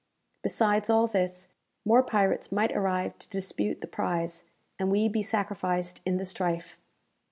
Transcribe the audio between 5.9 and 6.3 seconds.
in the